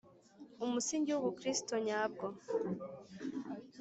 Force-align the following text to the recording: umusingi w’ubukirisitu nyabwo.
umusingi 0.65 1.09
w’ubukirisitu 1.13 1.75
nyabwo. 1.87 2.25